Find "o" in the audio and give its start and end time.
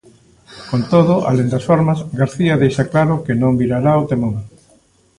4.03-4.07